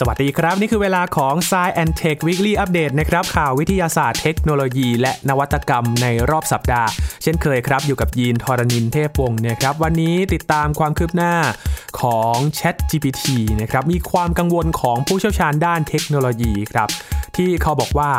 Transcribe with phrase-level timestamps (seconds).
[0.00, 6.88] สวัสดีครับ นี่คือเวลาของ s ซ e and Tech Weekly Update นะครับข่าววิทยาศาสตร์เทคโนโลยี และนวัตกรรมในรอบสัปดาห์
[7.22, 11.34] เช่นเคยครับ อยู่กับยีนทรณินเทพวงศ์นะครับ วันนี้ติดตามความคืบหน้า
[12.00, 13.24] ของ Chat GPT
[13.60, 16.88] นะครับ มีความกังวลของผู้เชี่ยวชาญด้านเทคโนโลยีครับ
[17.36, 18.12] ที่เขาบอกว่า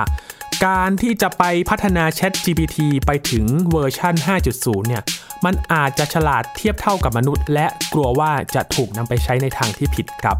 [0.65, 4.15] การที่จะไปพัฒนา Chat GPT ไปถึงเวอร์ชัน
[4.51, 5.03] 5.0 เนี่ย
[5.45, 10.37] มันอาจจะฉลาดเทียบเท่ากับมนุษย์ และกลัวว่าจะถูกนำไปใช้ในทางที่ผิดครับ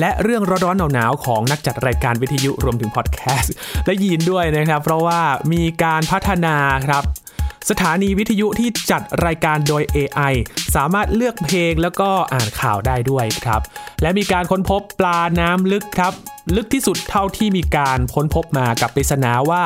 [0.00, 3.54] และเรื่องร้อนๆหนาวๆของนักจัดรายการวิทยุรวมถึงพอดแคสต์
[3.86, 5.20] และยีนด้วยนะครับ เพราะว่า
[5.52, 7.04] มีการพัฒนาครับ
[7.70, 10.32] สถานีวิทยุที่จัดรายการโดย AI
[10.74, 13.60] สามารถเลือกเพลงแล้วก็อ่านข่าวได้ด้วยครับ
[14.02, 16.12] และมีการค้นพบปลาน้ำลึกครับ
[16.56, 19.62] ลึกที่สุดเท่าที่มีการค้นพบมากับปริศนาว่า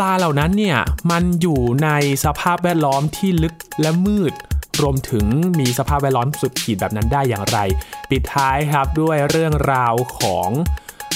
[0.00, 0.78] ลาเหล่านั้นเนี่ย
[1.10, 1.88] มันอยู่ใน
[2.24, 4.32] สภาพแวดล้อมที่ลึกและมืด
[4.80, 5.26] รวมถึง
[5.58, 7.58] มีสภาพแวดล้อมสุดขีดแบบนั้นได้อย่างไร
[8.10, 10.50] ปิดท้ายครับด้วยเรื่องราวของ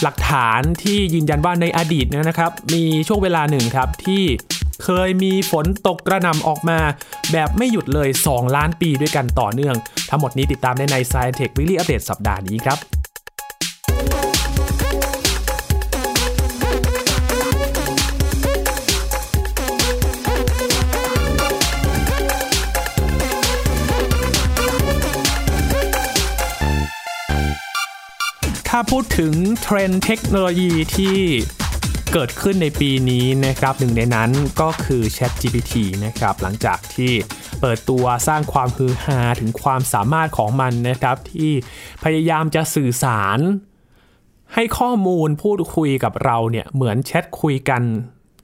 [0.03, 4.23] หลักฐานที่ยืนยันว่าในอดีตนะครับ มีช่วงเวลาหนึ่งครับที่
[4.85, 6.79] เคยมีฝนตกกระหน่ำออกมา
[7.33, 9.77] แบบไม่หยุดเลย 2 ล้านปีด้วยกันต่อเนื่อง
[10.11, 12.79] ทั้งหมดนี้ติดตามได้ใน Science Tech Weekly Update สัปดาห์นี้ครับ
[28.77, 31.17] ถ้าพูดถึงเทรนด์เทคโนโลยีที่
[32.13, 34.31] เกิดขึ้นในปีนี้นะครับหนึ่งในนั้น
[34.61, 37.13] ก็คือ Chat GPT นะครับหลังจากที่
[37.61, 41.51] เปิดตัวสร้างความฮือฮาถึงความสามารถของมันนะครับที่
[42.05, 43.39] พยายามจะสื่อสาร
[44.55, 47.83] ให้ข้อมูลพูดคุยกับเราเนี่ยเหมือนแชทคุยกัน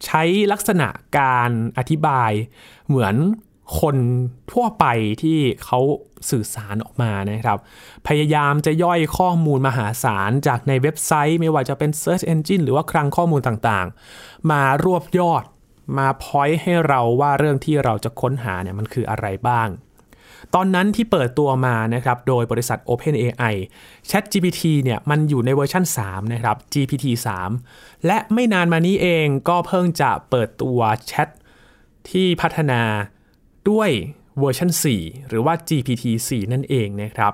[0.04, 2.30] ใช้ลักษณะการอธิบาย
[2.88, 3.14] เหมือน
[3.80, 3.96] คน
[4.52, 4.86] ทั่วไป
[5.22, 5.80] ที่เขา
[6.30, 7.58] สื่อสารออกมานะครับ
[8.08, 15.44] พยายามจะย่อยข้อมูลมหาศาลจากในเว็บไซต์ ไม่ว่าจะเป็น Search Engine หรือว่าคลังข้อมูลต่างๆ มารวบยอด
[15.98, 19.70] มาพอยต์ให้เราว่าเรื่องที่เราจะค้นหาเนี่ยมันคืออะไรบ้าง
[20.54, 23.54] ตอนนั้นที่เปิดตัวมานะครับ โดยบริษัท OpenAI
[24.10, 27.06] ChatGPT เนี่ยมันอยู่ในเวอร์ชัน3 นะครับ GPT
[27.56, 31.28] 3 และไม่นานมานี้เองก็เพิ่งจะเปิดตัวแชท
[32.10, 32.82] ที่พัฒนา
[33.70, 33.90] ด้วย
[34.38, 34.70] เวอร์ชัน
[35.00, 37.32] 4 หรือว่า GPT 4 นั่นเองนะครับ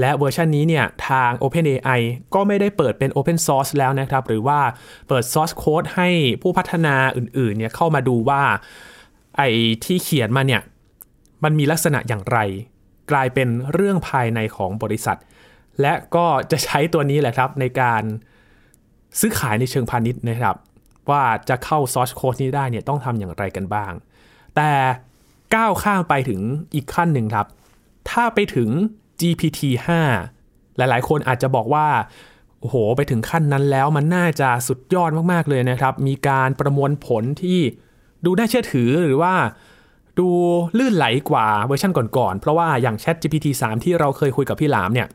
[0.00, 2.00] และเวอร์ชันนี้เนี่ยทาง OpenAI
[2.34, 4.60] ก็ไม่ได้เปิดเป็น Open Source แล้วนะครับ หรือว่า
[5.08, 6.08] เปิด Source Code ให้
[6.42, 8.42] ผู้พัฒนาอื่นๆเนี่ยเข้ามาดูว่า
[9.36, 9.48] ไอ้
[9.84, 10.62] ที่เขียนมาเนี่ย
[11.44, 12.38] มันมีลักษณะอย่างไร
[13.10, 15.18] กลายเป็นเรื่องภายในของบริษัท
[15.80, 18.02] และก็จะใช้ตัวนี้แหละครับในการ
[19.20, 20.56] ซื้อขายในเชิงพาณิชย์นะครับ
[21.10, 23.92] ว่าจะเข้า Source Code นี้ได้เนี่ยต้องทำอย่างไรกันบ้าง
[24.56, 24.70] แต่
[25.54, 26.40] ก้าวข้ามไปถึง
[26.74, 27.46] อีกขั้นหนึ่งครับ
[28.10, 28.68] ถ้าไปถึง
[29.20, 29.60] GPT
[30.18, 31.86] 5 หลายๆ คนอาจจะบอกว่า
[32.60, 37.58] โอ้โห ไปถึงขั้นนั้นแล้วมันน่าจะสุดยอดมาก ๆ เลยนะครับ มีการประมวลผลที่
[38.24, 39.34] ดูน่าเชื่อถือหรือว่า
[40.18, 40.28] ดู
[40.78, 45.08] ลื่นไหลกว่าเวอร์ชันก่อนๆ เพราะว่าอย่าง Chat GPT 3 ที่เราเคยคุยกับพี่หลามเนี่ย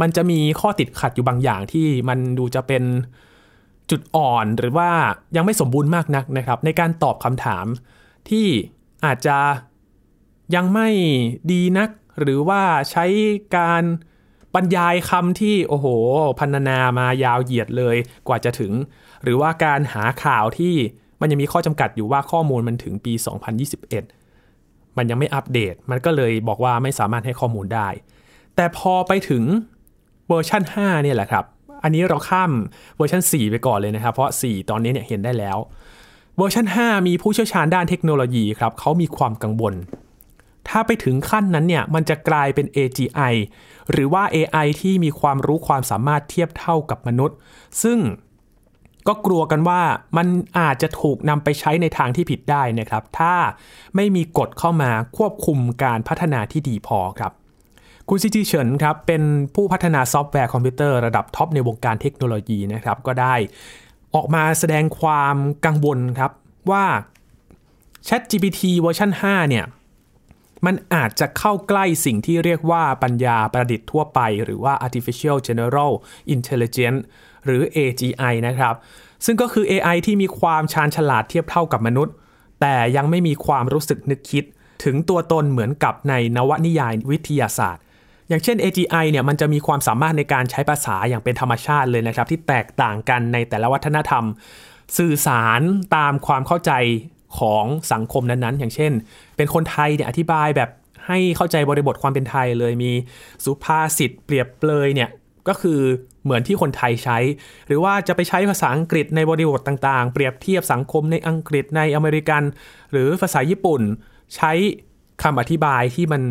[0.00, 2.84] มันจะมีข้อติดขัดอยู่บางอย่างที่มันดูจะเป็น
[3.90, 4.90] จุดอ่อนหรือว่า
[5.36, 7.66] ยังไม่สมบูรณ์มากนักนะครับ ในการตอบคำถาม
[8.30, 8.46] ที่
[9.04, 9.38] อาจจะ
[10.54, 10.88] ยังไม่
[11.50, 11.90] ดีนัก
[12.20, 13.04] หรือว่าใช้
[13.56, 13.84] การ
[14.54, 15.86] บรรยายคำที่โอ้โห
[16.38, 17.96] พันนามายาวเหยียดเลย
[18.28, 18.72] กว่าจะถึง
[19.22, 20.74] หรือว่าการหาข่าวที่
[21.20, 23.12] มันยังมีข้อจำกัดอยู่ว่าข้อมูลมันถึงปี
[23.84, 27.88] 2021 มันยังไม่อัปเดต มันก็เลยบอกว่าไม่สามารถให้ข้อมูลได้
[28.56, 29.44] แต่พอไปถึง
[30.28, 31.44] เวอร์ชัน5เนี่ยแหละครับ
[31.82, 32.52] อันนี้เราข้าม
[32.96, 35.58] เวอร์ชัน4 ไปก่อนเลยนะครับ เพราะ 4 ตอนนี้เนี่ยเห็นได้แล้ว
[36.36, 39.74] เวอร์ชัน5 มีผู้เชี่ยวชาญด้านเทคโนโลยีครับเขามีความกังวล
[40.68, 43.34] ถ้าไปถึงขั้นนั้นเนี่ยมันจะกลายเป็น AGI
[43.90, 47.36] หรือว่า AI ที่มีความรู้ความสามารถเทียบเท่ากับมนุษย์
[47.82, 47.98] ซึ่ง
[49.08, 49.82] ก็กลัวกันว่า
[50.16, 50.26] มัน
[50.58, 53.34] อาจจะถูกนำไปใช้ในทางที่ผิดได้นะครับ ถ้า
[53.96, 57.32] ไม่มีกฎเข้ามาควบคุมการพัฒนาที่ดีพอครับ
[58.08, 59.22] คุณซิจิเฉินครับเป็น
[59.54, 63.34] ผู้พัฒนาซอฟต์แวร์คอมพิวเตอร์ระดับท็อปในวงการเทคโนโลยีนะครับก็ได้
[64.14, 65.36] ออกมาแสดงความ
[65.66, 66.32] กังวลครับ
[66.70, 66.84] ว่า
[68.06, 69.64] Chat GPT เวอร์ชัน5 เนี่ย
[70.66, 75.92] มันอาจจะเข้าใกล้สิ่งที่เรียกว่าปัญญาประดิษฐ์ทั่วไป หรือว่า artificial general
[76.34, 77.00] intelligence
[77.44, 78.74] หรือ AGI นะครับ
[79.24, 82.14] ซึ่งก็คือ AI ที่มีความชาญฉลาดเทียบเท่ากับมนุษย์
[82.60, 84.44] แต่ยังไม่มีความรู้สึกนึกคิด
[84.84, 87.82] ถึงตัวตนเหมือนกับในนวนิยายวิทยาศาสตร์
[88.30, 94.24] อย่างเช่น AGI เนี่ยมันจะมีความสามารถในการใช้ภาษาอย่างเป็นธรรมชาติเลยนะครับ ที่แตกต่างกันในแต่ละวัฒนธรรม
[94.98, 95.60] สื่อสาร
[95.96, 96.72] ตามความเข้าใจ
[97.38, 98.92] ของสังคมนั้นๆ อย่างเช่น
[99.36, 100.70] เป็นคนไทยเนี่ยอธิบายแบบ
[101.06, 102.92] ให้เข้าใจบริบทความเป็นไทยเลยมี
[103.44, 105.10] สุภาษิตเปรียบเปรยเนี่ย
[105.48, 105.80] ก็คือ
[106.24, 107.18] เหมือนที่คนไทยใช้
[107.66, 112.42] หรือว่าจะไปใช้ภาษาอังกฤษในบริบทต่างๆ เปรียบเทียบสังคมในอังกฤษในอเมริกัน
[112.92, 113.82] หรือภาษาญี่ปุ่น
[114.36, 114.52] ใช้
[115.22, 116.22] คำอธิบายที่มัน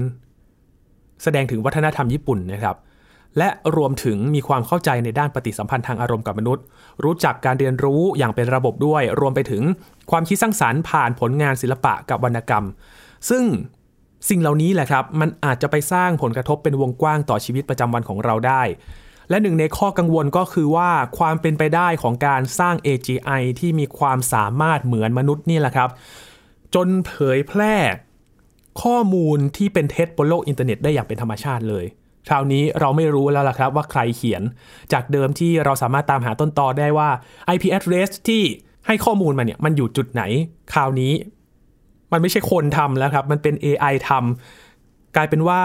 [1.23, 2.77] แสดงถึงวัฒนธรรมญี่ปุ่นนะครับ
[3.37, 6.63] และรวมถึงมีความเข้าใจในด้านปฏิสัมพันธ์ทางอารมณ์กับมนุษย์
[7.03, 9.63] รู้จักการเรียนรู้อย่างเป็นระบบด้วย รวมไปถึง
[10.11, 12.65] ความคิดสร้างสารรค์ผ่านผลงานศิลปะกับวรรณกรรม
[13.29, 13.43] ซึ่ง
[14.29, 18.63] สิ่งเหล่านี้แหละครับ มันอาจจะไปสร้างผลกระทบเป็นวงกว้างต่อชีวิตประจำวันของเราได้
[19.29, 25.89] และหนึ่งในข้อกังวลก็คือว่าความเป็นไปได้ของการสร้าง AGI ที่มีความสามารถเหมือนมนุษย์นี่แหละครับ
[26.75, 27.75] จนเผยแพร่
[28.83, 31.85] ข้อมูลที่เป็นเท็จบนโลกอินเทอร์เน็ตได้อย่างเป็นธรรมชาติเลย
[32.27, 34.43] คราวนี้เราไม่รู้แล้วล่ะครับว่าใครเขียน
[34.93, 37.09] จากเดิมที่เราสามารถตามหาต้นตอได้ว่า
[37.53, 38.41] IP address ที่
[38.87, 40.23] ให้ข้อมูลมาเนี่ยมันอยู่จุดไหน
[40.73, 41.13] คราวนี้
[42.11, 45.61] มันไม่ใช่คนทำแล้วครับ มันเป็น AI ทำกลายเป็นว่า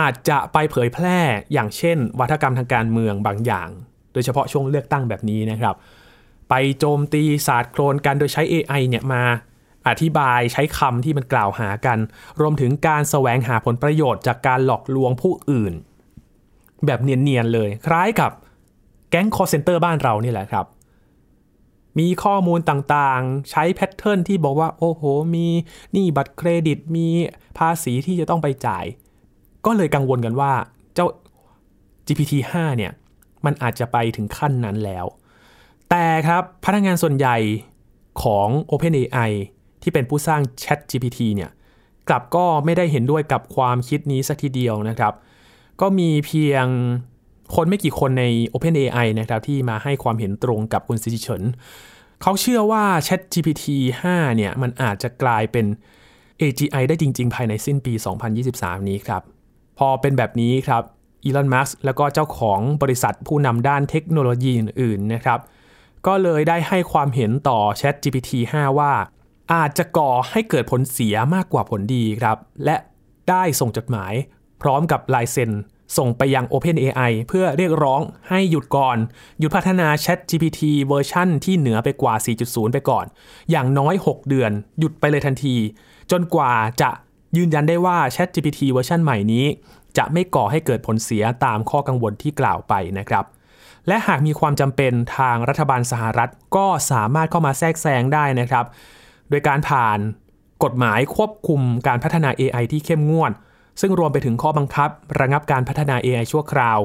[0.00, 1.18] อาจจะไปเผยแพร่
[1.52, 3.68] อย่างเช่น วาทกรรมทางการเมืองบางอย่าง
[4.12, 5.74] โดยเฉพาะช่วงเลือกตั้งแบบนี้นะครับ
[6.48, 9.22] ไปโจมตีศาสตร์โคลนกันโดยใช้ AI เนี่ยมา
[9.88, 11.98] อธิบายใช้คำที่มันกล่าวหากัน
[12.40, 15.74] รวมถึงการแสวงหาผลประโยชน์จากการหลอกลวงผู้อื่น
[16.86, 18.30] แบบเนียนๆเลย คล้ายกับ
[19.10, 20.66] แก๊งคอลเซ็นเตอร์บ้านเรานี่แหละครับ
[21.98, 25.02] มีข้อมูลต่างๆ ใช้แพทเทิร์นที่บอกว่า โอ้โห
[25.34, 25.46] มี
[25.92, 27.06] หนี้บัตรเครดิตมี
[27.58, 28.84] ภาษีที่จะต้องไปจ่าย
[29.66, 30.52] ก็เลยกังวลกันว่า
[30.94, 31.06] เจ้า
[32.06, 32.92] GPT-5 เนี่ย
[33.44, 35.06] มันอาจจะไปถึงขั้นนั้นแล้ว
[35.90, 37.36] แต่ครับพนักงานส่วนใหญ่
[38.22, 39.30] ของ OpenAI
[39.82, 41.50] ที่เป็นผู้สร้าง Chat GPT เนี่ย
[42.08, 45.12] กลับก็ไม่ได้เห็นด้วยกับความคิดนี้สักทีเดียวนะครับ
[45.80, 46.66] ก็มีเพียง
[47.54, 51.42] คนไม่กี่คนใน OpenAI นะครับที่มาให้ความเห็นตรงกับคุณซิจิเฉิน
[52.22, 53.64] เขาเชื่อว่า Chat GPT
[54.04, 55.66] 5 เนี่ยมันอาจจะกลายเป็น
[56.40, 57.92] AGI ได้จริง ๆ ภายในสิ้นปี
[58.40, 59.22] 2023 นี้ครับ
[59.78, 60.82] พอเป็นแบบนี้ครับ
[61.24, 65.40] อีลอน มัสแล้วก็เจ้าของบริษัทผู้นำด้านเทคโนโลยีอื่นๆนะครับ
[66.06, 68.92] ก็เลยได้ให้ความเห็นต่อ Chat GPT 5 ว่า
[69.52, 72.76] อาจจะก่อให้เกิดผลเสียมากกว่าผลดีครับ และ
[73.28, 74.12] ได้ส่งจดหมาย
[74.62, 75.50] พร้อมกับลายเซ็น
[75.98, 78.96] ส่งไปยัง OpenAI เพื่อเรียกร้องให้หยุดก่อน
[79.38, 82.14] หยุดพัฒนา Chat GPT เวอร์ชั่นที่เหนือไปกว่า
[82.44, 83.06] 4.0 ไปก่อน
[83.50, 85.56] อย่างน้อย 6 เดือน หยุดไปเลยทันที
[86.10, 86.90] จนกว่าจะ
[87.36, 89.46] ยืนยันได้ว่า Chat GPT เวอร์ชันใหม่นี้
[89.98, 93.24] จะไม่ก่อให้เกิดผลเสียตามข้อกังวลที่กล่าวไปนะครับ
[93.88, 98.64] และหากมีความจำเป็นทางรัฐบาลสหรัฐก็สามารถเข้ามาแทรกแซงได้นะครับ
[99.30, 99.98] โดยการผ่าน
[100.64, 103.32] กฎหมายควบคุมการพัฒนา AI ที่เข้มงวด
[103.80, 104.90] ซึ่งรวมไปถึงข้อบังคับ
[105.20, 106.78] ระงับการพัฒนา AI ชั่วคราว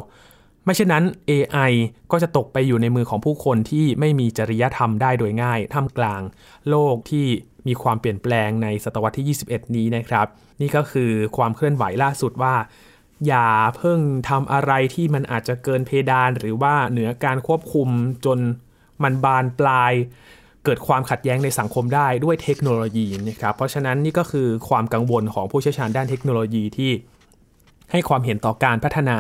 [0.64, 1.72] ไม่เช่นนั้น AI
[2.12, 6.22] ก็จะตกไปอยู่ในมือของผู้คนที่ไม่มีจริยธรรมได้โดยง่าย ท่ามกลาง
[6.70, 7.26] โลกที่
[7.68, 10.28] มีความเปลี่ยนแปลงในศตวรรษที่ 21 นี้นะครับ
[10.62, 12.56] นี่ก็คือความเคลื่อนไหวล่าสุดว่า
[13.28, 13.48] อย่า
[13.78, 14.00] เพิ่ง
[14.30, 17.90] ทำอะไรที่มันอาจจะเกินเพดาน หรือว่าเหนือการควบคุม
[18.26, 18.40] จน
[19.04, 19.94] มันบานปลาย
[20.66, 26.92] เกิดความขัดแย้งในสังคมได้ด้วยเทคโนโลยีนะครับเพราะฉะนั้นนี่ก็คือความกังวลของผู้เชี่ยวชาญด้านเทคโนโลยีที่
[27.92, 29.18] ให้ความเห็นต่อการพัฒนา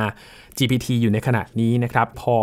[0.57, 2.37] GPT อยู่ในขณะนี้นะครับพอ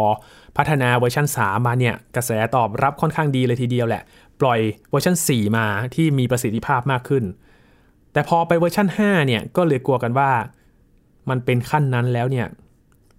[0.56, 4.02] พัฒนาเวอร์ชัน3มาเนี่ยกระแสตอบรับค่อนข้างดีเลยทีเดียวแหละ
[4.40, 4.60] ปล่อย
[4.90, 7.24] เวอร์ชัน4 มาที่มีประสิทธิภาพมากขึ้น
[8.12, 10.30] แต่พอไปเวอร์ชัน5เนี่ยก็เลยกลัวกันว่า
[11.30, 12.46] มันเป็นขั้นนั้นแล้วเนี่ย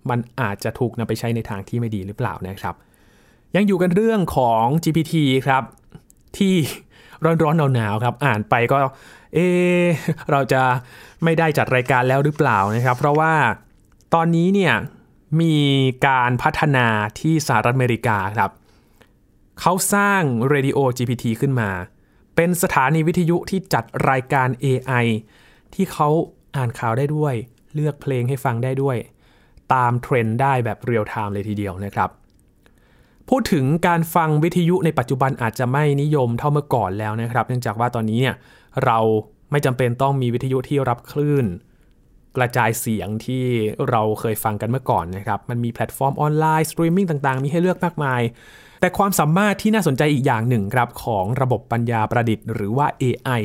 [0.09, 2.75] มันอาจจะถูกนำไปใช้ในทางที่ไม่ดีหรือเปล่านะครับ
[3.55, 5.13] ยังอยู่กันเรื่องของ GPT
[5.45, 5.63] ครับ
[6.37, 6.53] ที่
[7.25, 8.77] ร้อนๆหนาวๆครับ อ่านไปก็
[9.33, 9.39] เอ
[10.31, 10.61] เราจะ
[11.23, 13.33] ไม่ได้จัดรายการแล้วหรือเปล่านะครับ เพราะว่า
[14.13, 14.73] ตอนนี้เนี่ย
[15.41, 15.55] มี
[16.07, 16.87] การพัฒนา
[17.19, 18.51] ที่สหรัฐอเมริกาครับ
[19.61, 20.21] เขาสร้าง
[20.53, 21.69] Radio GPT ขึ้นมา
[22.35, 25.05] เป็นสถานีวิทยุที่จัดรายการ AI
[25.73, 26.09] ที่เขา
[26.55, 27.33] อ่านข่าวได้ด้วย
[27.73, 28.97] เลือกเพลงให้ฟังได้ด้วย
[29.73, 32.09] ตามเทรนด์ได้แบบเรียลไทม์เลยทีเดียวนะครับ
[33.29, 38.35] พูดถึงการฟังวิทยุในปัจจุบันอาจจะไม่นิยมเท่าเมื่อก่อนแล้วนะครับ เนื่องจากว่าตอนนี้เนี่ย
[38.85, 38.99] เรา
[39.51, 41.45] ไม่จำเป็นต้องมีวิทยุที่รับคลื่น
[42.37, 43.45] กระจายเสียงที่
[43.89, 48.21] เราเคยฟังกันเมื่อก่อนนะครับ มันมีแพลตฟอร์มออนไลน์สตรีมมิ่งต่างๆ มีให้เลือกมากมาย
[48.79, 53.41] แต่ความสามารถที่น่าสนใจอีกอย่างหนึ่งครับของระบบปัญญาประดิษฐ์หรือว่า AI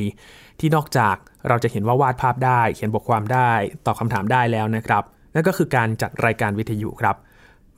[0.60, 1.16] ที่นอกจาก
[1.48, 3.52] เราจะเห็นว่าวาดภาพได้ เขียนบทความได้
[3.86, 5.02] ตอบคำถามได้แล้วนะครับ
[5.34, 7.16] นั่นก็คือการจัดรายการวิทยุครับ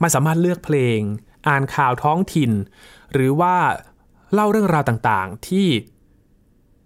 [0.01, 0.99] มันสามารถเลือกเพลง
[1.47, 2.51] อ่านข่าวท้องถิ่น
[3.13, 3.55] หรือว่า
[4.33, 5.67] เล่าเรื่องราวต่างๆ ที่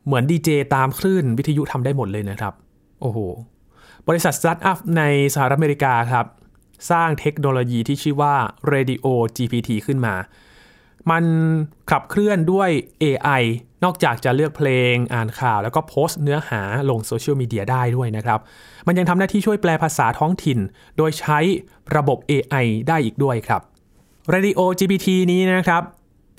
[0.05, 2.53] เหมือนดีเจตามคลื่นวิทยุทำได้หมดเลยนะครับ
[3.01, 3.19] โอ้โห
[4.07, 6.25] บริษัทสตาร์ทอัพในสหรัฐอเมริกาครับ
[6.91, 8.35] สร้างเทคโนโลยีที่ชื่อว่า
[8.73, 9.05] Radio
[9.37, 10.15] GPT ขึ้นมา
[11.11, 11.23] มัน
[11.91, 12.69] ขับเคลื่อนด้วย
[13.03, 13.43] AI
[13.83, 18.39] นอกจากจะเลือกเพลงอ่านข่าว แล้วก็โพสต์เนื้อหาลงโซเชียลมีเดียได้ด้วยนะครับ
[18.87, 20.59] มันยังทำหน้าที่ช่วยแปลภาษาท้องถิ่น
[20.97, 21.39] โดยใช้
[21.95, 23.61] ระบบ AI ได้อีกด้วยครับ
[24.33, 25.83] Radio GPT นี้นะครับ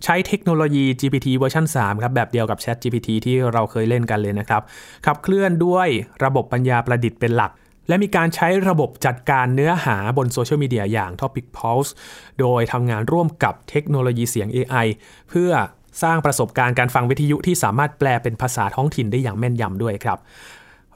[0.04, 4.62] ใช้เทคโนโลยี GPT เวอร์ชัน3ครับแบบเดียวกับ Chat GPT ที่เราเคยเล่นกันเลยนะครับ
[5.06, 5.88] ขับเคลื่อนด้วย
[6.24, 7.52] ระบบปัญญาประดิษฐ์เป็นหลัก
[7.88, 11.92] และมีการใช้ระบบจัดการเนื้อหาบนโซเชียลมีเดียอย่าง Topic Pulse
[12.40, 14.86] โดยทำงานร่วมกับเทคโนโลยีเสียง AI
[15.30, 15.50] เพื่อ
[16.02, 20.18] สร้างประสบการณ์การฟังวิทยุที่สามารถแปลเป็นภาษาท้องถิ่นได้อย่างแม่นยำด้วยครับ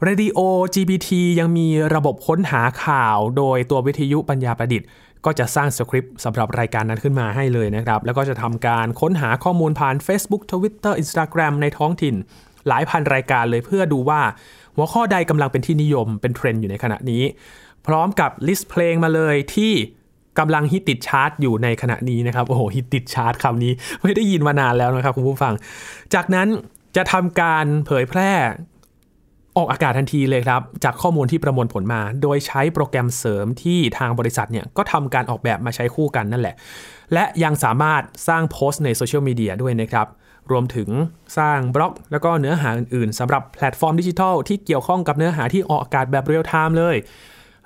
[0.09, 0.39] Radio
[0.75, 1.09] GPT
[1.41, 4.89] ยังมีระบบค้นหาข่าว โดยตัววิทยุปัญญาประดิษฐ์
[5.25, 12.15] ก็จะสร้างสคริปต์สำหรับรายการนั้นขึ้นมาให้เลยนะครับ แล้วก็จะทำการค้นหาข้อมูลผ่าน Facebook Twitter Instagram ในท้องถิ่น
[12.69, 14.21] หลายพันรายการเลยเพื่อดูว่า
[14.77, 17.23] หัวข้อใดกำลังเป็นที่นิยมเป็นเทรนด์อยู่ในขณะนี้
[17.87, 19.73] พร้อมกับลิสต์เพลงมาเลยที่
[20.39, 25.55] กำลังฮิตติดชาร์ตอยู่ในขณะนี้นะครับโอ้โหฮิตติดชาร์ตคำนี้ไม่ได้ยินมานานแล้วนะครับคุณผู้ฟัง
[26.15, 26.49] จากนั้น
[26.97, 28.33] จะทำการเผยแพร่
[29.61, 36.55] ออกอากาศทันทีเลยครับ จากข้อมูลที่ประมวลผลมา โดยใช้โปรแกรมเสริมที่ทางบริษัทเนี่ยก็ทำการออกแบบมาใช้คู่กันนั่นแหละ
[37.13, 40.07] และยังสามารถสร้างโพสต์ในโซเชียลมีเดียด้วยนะครับ
[40.51, 40.89] รวมถึง
[41.39, 46.97] สร้างบล็อก แล้วก็เนื้อหาอื่นๆสำหรับแพลตฟอร์มดิจิทัลที่เกี่ยวข้องกับเนื้อหาที่ออกอากาศแบบเรียลไทม์เลย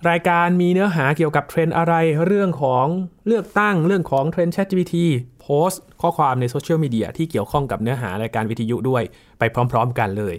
[0.08, 1.94] รายการมีเนื้อหาเกี่ยวกับเทรนด์อะไร
[2.26, 2.86] เรื่องของ
[3.26, 4.94] เลือกตั้ง เรื่องของเทรนด์ ChatGPT
[5.40, 9.02] โพสต์ ข้อความในโซเชียลมีเดียที่เกี่ยวข้องกับเนื้อหารายการวิทยุด้วย
[9.38, 10.34] ไปพร้อม ๆ กันเลย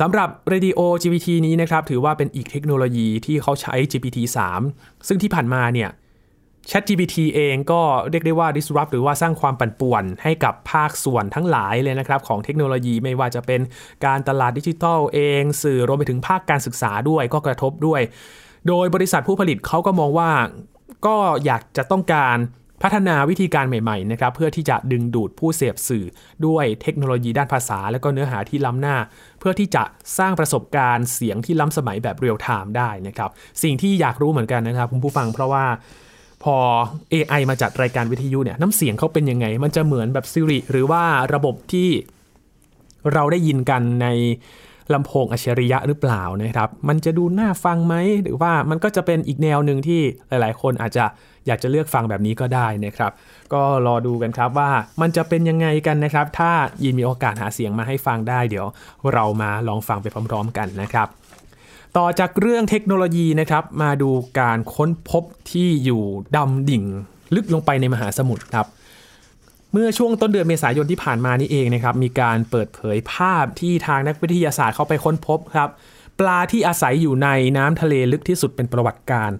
[0.00, 4.18] สำหรับ Radio GPT นี้นะครับถือว่าเป็นอีกเทคโนโลยีที่เขาใช้ GPT
[4.62, 5.90] 3 ซึ่งที่ผ่านมาเนี่ย
[6.70, 13.60] Chat GPT เองก็เรียกได้ว่า disrupt หรือว่าสร้างความปั่นป่วน ให้กับภาคส่วนทั้งหลายเลยนะครับ ของเทคโนโลยีไม่ว่าจะเป็น
[14.06, 18.00] การตลาดดิจิทัลเอง สื่อรวมไปถึงภาคการศึกษาด้วยก็กระทบด้วย
[18.68, 20.30] โดยบริษัทผู้ผลิตเขาก็มองว่า
[21.06, 22.36] ก็อยากจะต้องการ
[22.82, 26.04] พัฒนาวิธีการใหม่ๆนะครับเพื่อที่จะดึงดูดผู้เสพสื่อ
[26.46, 28.96] ด้วยเทคโนโลยีด้านภาษา และก็เนื้อหาที่ล้ำหน้า
[29.40, 29.84] เพื่อที่จะ
[30.18, 33.30] สร้างประสบการณ์เสียงที่ล้ำสมัยแบบเรียลไทม์ได้นะครับ
[33.62, 35.64] สิ่งที่อยากรู้เหมือนกันนะครับคุณผู้ฟังเพราะว่า
[36.44, 36.56] พอ
[37.12, 41.02] AI มาจัดรายการวิทยุเนี่ยน้ำเสียงเขาเป็นยังไง มันจะเหมือนแบบ Siri หรือว่า
[41.34, 41.88] ระบบที่
[43.12, 44.06] เราได้ยินกันใน
[44.94, 51.04] ลำโพงอัจฉริยะหรือเปล่านะครับ มันจะดูน่าฟังไหม หรือว่ามันก็จะเป็นอีกแนวหนึ่งที่หลาย ๆ คนอาจจะ
[51.46, 53.12] อยากจะเลือกฟังแบบนี้ก็ได้นะครับ
[53.52, 54.70] ก็รอดูกันครับว่า
[55.00, 58.66] มันจะเป็นยังไงกันนะครับ ถ้ายินมีโอกาสหาเสียงมาให้ฟังได้เดี๋ยว
[59.12, 61.08] เรามาลองฟังไปพร้อม ๆ กันนะครับ
[61.96, 66.02] ต่อจากเรื่องเทคโนโลยีนะครับมาดูการค้นพบที่อยู่
[66.36, 66.84] ดำดิ่ง
[67.34, 68.66] ลึกลงไปในมหาสมุทรครับ
[69.72, 75.68] เมื่อช่วงต้นเดือนเมษายนที่ผ่านมานี่เองนะครับมีการเปิดเผยภาพที่ทางนักวิทยาศาสตร์เขาไปค้นพบครับ
[76.20, 79.30] ปลาที่อาศัยอยู่ในน้ำทะเลลึกที่สุดเป็นประวัติการ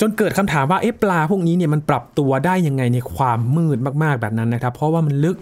[0.00, 5.36] จนเกิดคำถามว่าเอ๊ะปลาพวกนี้เนี่ยมันปรับตัวได้ยังไงในความมืดมากๆแบบนั้นนะครับ เพราะว่ามันลึก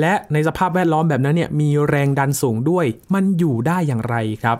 [0.00, 4.58] และในสภาพแวดล้อมแบบนั้นเนี่ยมีแรงดันสูงด้วย มันอยู่ได้อย่างไรครับ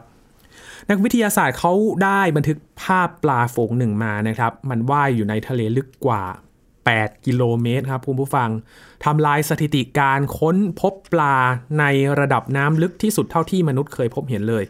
[0.91, 1.73] นักวิทยาศาสตร์เขา
[2.05, 6.23] ได้บันทึกภาพปลาฝูงหนึ่งมานะครับ มันว่ายอยู่ในทะเลลึกกว่า
[6.87, 8.51] 8 กิโลเมตรครับคุณผู้ฟัง
[9.05, 11.37] ทำลายสถิติการค้นพบปลา
[11.79, 11.85] ใน
[12.21, 14.65] ระดับน้ำลึกที่สุดเท่าที่มนุษย์เคยพบเห็นเลย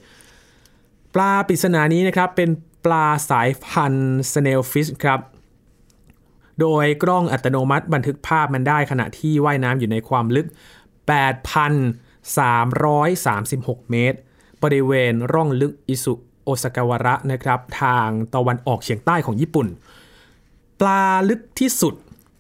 [1.14, 2.50] ปลาปริศนานี้นะครับเป็น
[2.84, 5.20] ปลาสายพันธุ์ snailfish ครับ
[6.60, 10.46] โดยกล้องอัตโนมัติบันทึกภาพมันได้ขณะที่ว่ายน้ำอยู่ในความลึก
[11.74, 14.18] 8,336 เมตร
[14.62, 19.66] บริเวณร่องลึกอิซุโอกาซาวาระนะครับ ทางตะวันออกเฉียงใต้ของญี่ปุ่น
[20.80, 21.94] ปลาลึกที่สุด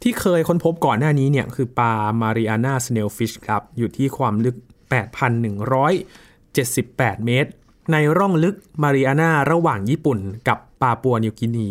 [0.06, 4.56] ที่เคยค้นพบก่อนหน้านี้เนี่ยคือปลา Mariana snailfish ครับ อยู่ที่ความลึก
[5.50, 7.50] 8,178 เมตร
[7.92, 10.18] ในร่องลึกมาริอาน่าระหว่างญี่ปุ่น
[10.48, 11.68] กับปาปัวนิวกินี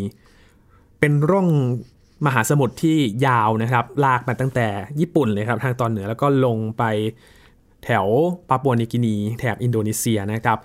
[1.00, 1.48] เป็นร่อง
[2.26, 2.98] มหาสมุทรที่
[3.28, 4.68] ยาวนะครับ ลากมาตั้งแต่
[5.00, 6.84] ญี่ปุ่นเลยครับ ทางตอนเหนือแล้วก็ลงไป
[7.84, 8.06] แถว
[8.50, 10.58] ปาปัวนิวกินี แถบอินโดนีเซียนะครับ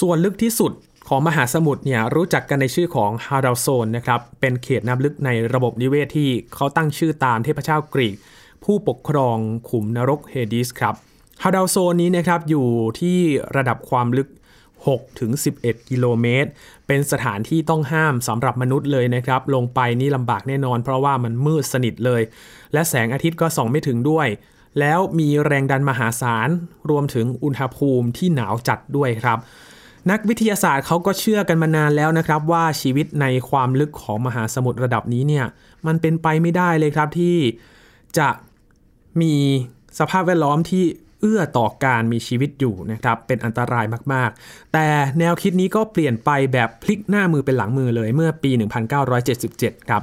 [0.00, 0.72] ส่วนลึกที่สุด
[1.12, 8.16] ของมหาสมุทรเนี่ยรู้จักกันในชื่อของฮาราโซนนะครับเป็นเขตน้ำลึกในระบบนิเวศที่เขาตั้งชื่อตามเทพเจ้ากรีก
[8.64, 9.36] ผู้ปกครอง
[9.70, 10.94] ขุมนรกเฮดิสครับ
[11.42, 12.66] ฮาราโซนนี้นะครับอยู่
[13.00, 13.18] ที่
[13.56, 14.28] ระดับความลึก
[14.76, 15.30] 6ถึง
[15.62, 16.50] 11 กิโลเมตร
[16.86, 22.22] เป็นสถานที่ต้องห้ามสำหรับมนุษย์เลยนะครับ ลงไปนี่ลำบากแน่นอน เพราะว่ามันมืดสนิทเลย
[22.72, 24.28] และแสงอาทิตย์ก็ส่องไม่ถึงด้วย
[24.80, 26.48] แล้วมีแรงดันมหาศาล
[26.90, 29.40] รวมถึงอุณหภูมิที่หนาวจัดด้วยครับ
[30.10, 35.46] นักวิทยาศาสตร์เขาก็เชื่อกันมานานแล้วนะครับว่าชีวิตในความลึกของมหาสมุทรระดับนี้เนี่ย
[35.86, 37.36] มันเป็นไปไม่ได้เลยครับที่
[38.18, 38.28] จะ
[39.20, 39.34] มี
[39.98, 40.84] สภาพแวดล้อมที่
[41.20, 44.86] เอื้อต่อการมีชีวิตอยู่นะครับเป็นอันตรายมากๆ แต่
[45.18, 48.50] แนวคิดนี้ก็เปลี่ยนไปแบบพลิกหน้ามือเป็นหลังมือเลยเมื่อปี
[49.20, 50.02] 1977 ครับ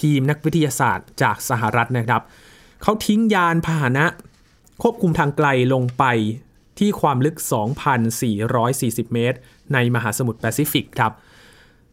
[0.00, 2.22] ทีมนักวิทยาศาสตร์จากสหรัฐนะครับ
[2.82, 4.06] เขาทิ้งยานพาหนะ
[4.82, 6.04] ควบคุมทางไกลลงไป
[6.78, 7.36] ที่ความลึก
[8.24, 9.38] 2,440 เมตร
[9.72, 11.12] ในมหาสมุทรแปซิฟิกครับ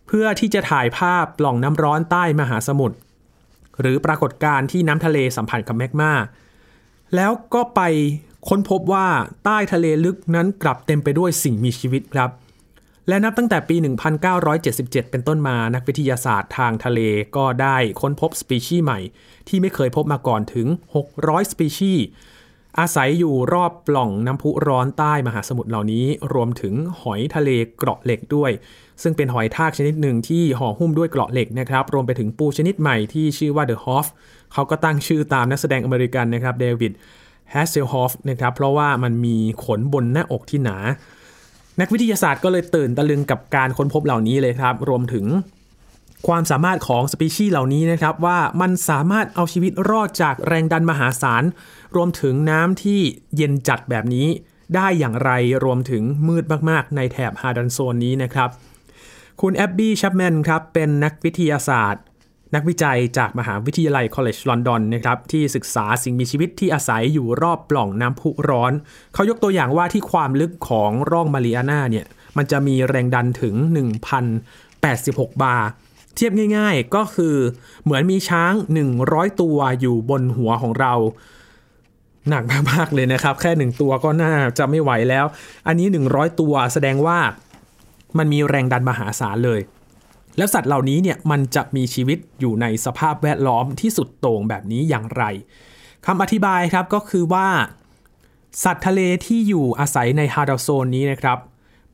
[0.08, 2.98] เพื่อที่จะถ่ายภาพปล่องน้ำร้อนใต้มหาสมุทร
[3.82, 6.12] หรือปรากฏการณ์ที่น้ำทะเลสัมผัสกับแมกมา
[7.16, 7.82] แล้วก็ไป
[8.50, 9.08] ค้นพบว่า
[9.46, 12.30] ใต้ทะเลลึกนั้นกลับเต็มไปด้วยสิ่งมีชีวิตครับ
[13.08, 13.76] และนับตั้งแต่ปี
[14.44, 17.00] 1977 เป็นต้นมานักวิทยาศาสตร์ทางทะเล
[17.36, 19.00] ก็ได้ค้นพบสปีชีส์ใหม่
[19.48, 20.68] ที่ไม่เคยพบมาก่อนถึง
[21.06, 22.06] 600 สปีชีส์
[22.80, 28.52] อาศัยอยู่รอบปล่องน้ำพุร้อนใต้มหาสมุทรเหล่านี้ รวมถึงหอยทะเลเกราะเหล็กด้วย
[29.02, 34.08] ซึ่งเป็นหอยทากชนิดหนึ่งที่ห่อหุ้มด้วยเกราะเหล็กนะครับ รวมไปถึงปูชนิดใหม่ที่ชื่อว่า The Hoff
[34.54, 36.94] เขาก็ตั้งชื่อตามนักแสดงอเมริกันนะครับเดวิด
[37.52, 40.78] แฮสเซลฮอฟนะครับเพราะว่ามันมีขนบนหน้าอกที่หนา
[41.80, 45.26] นักวิทยาศาสตร์ก็เลยตื่นตะลึงกับการค้นพบเหล่านี้เลยครับ รวมถึง
[46.28, 51.44] ความสามารถของสปีชีส์เหล่านี้นะครับว่ามันสามารถเอาชีวิตรอดจากแรงดันมหาศาล
[51.96, 53.00] รวมถึงน้ำที่
[53.36, 54.28] เย็นจัดแบบนี้
[54.76, 55.32] ได้อย่างไร
[55.64, 58.50] รวมถึงมืดมากๆ ในแถบ hadal zone นี้นะครับ
[59.42, 62.04] คุณแอบบี้แชปแมนครับเป็นนักวิทยาศาสตร์
[62.56, 68.74] นักวิจัยจากมหาวิทยาลัยคอลเลจลอนดอนนะครับที่ศึกษาสิ่งมีชีวิตที่อาศัยอยู่รอบปล่องน้ำพุร้อน
[69.14, 72.06] เขายกตัวอย่างว่าที่ความลึกของร่องมาริอาน่าเนี่ย
[72.38, 73.56] มันจะมีแรงดันถึง
[74.30, 75.68] 1,086 บาร์
[76.16, 77.36] เทียบง่ายๆก็คือ
[77.84, 78.54] เหมือนมีช้าง
[78.98, 80.94] 100 ตัวอยู่บนหัวของเรา
[82.30, 85.26] หนักมากๆเลยนะครับ แค่หนึ่งตัวก็น่าจะไม่ไหวแล้ว
[85.68, 87.20] อันนี้ 100 ตัวแสดงว่า
[88.18, 89.62] มันมีแรงดันมหาศาลเลย
[90.38, 95.24] แล้วสัตว์เหล่านี้เนี่ยมันจะมีชีวิตอยู่ในสภาพแวดล้อมที่สุดโต่งแบบนี้อย่างไร
[96.06, 97.48] คำอธิบายครับก็คือว่า
[98.64, 101.38] สัตว์ทะเลที่อยู่อาศัยใน hadal zone นี้นะครับ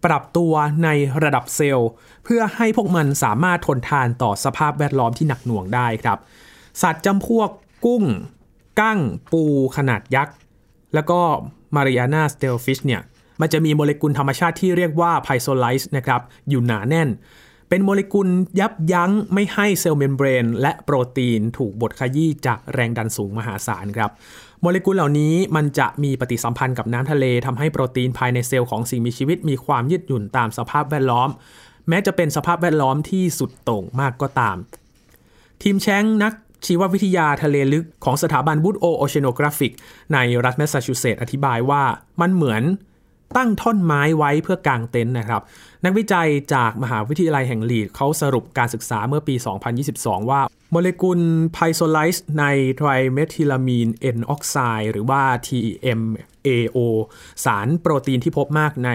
[0.06, 0.89] ปรับตัวใน
[1.24, 1.89] ระดับเซลล์
[2.24, 6.18] เพื่อให้พวกมันสามารถทนทานต่อสภาพแวดล้อมที่หนักหน่วงได้ครับ
[6.82, 7.50] สัตว์จำพวก
[7.86, 8.04] กุ้ง
[8.80, 9.00] กั้ง
[9.32, 9.44] ปู
[9.77, 10.36] ขนาดยักษ์
[10.94, 11.20] แล้วก็
[11.76, 13.01] Mariana snailfish เนี่ย
[13.42, 17.10] มันจะมีโมเลกุลธรรมชาติที่เรียกว่า piezolyte นะครับอยู่หนาแน่น
[17.70, 18.27] เป็นโมเลกุล
[18.60, 24.12] ยับยั้งไม่ให้ cell membrane และโปรตีนถูกบดขยี้จากแรงดันสูงมหาศาลครับ
[24.62, 31.30] โมเลกุลเหล่านี้มันจะมีปฏิสัมพันธ์กับน้ำทะเลทำให้โปรตีนภายในเซลล์ของสิ่งมีชีวิต มีความยืดหยุ่นตามสภาพแวดล้อม
[31.89, 34.58] แม้จะเป็นสภาพแวดล้อมที่สุดโต่งมากก็ตาม
[35.63, 36.34] ทิมแชงก์นัก
[36.65, 39.74] ชีววิทยาทะเลลึกของสถาบัน Woods Hole Oceanographic
[40.13, 41.84] ในรัฐแมสซาชูเซตส์อธิบายว่า
[42.22, 42.63] มันเหมือน
[43.38, 45.41] ตั้งท่อนไม้ไว้เพื่อกางเต็นท์นะครับ
[45.88, 49.36] นักวิจัยจากมหาวิทยาลัยแห่งลีดส์เขาสรุปการศึกษาเมื่อปี
[49.84, 51.19] 2022 ว่า โมเลกุล
[51.54, 52.45] ไพโซไลซ์ใน
[52.78, 56.78] ไทรเมทิลามีนเอนออกไซด์หรือว่า TMAO
[57.45, 58.89] สารโปรตีนที่พบมากใน